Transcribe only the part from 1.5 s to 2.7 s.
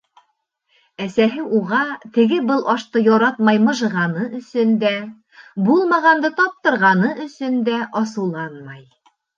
уға теге-был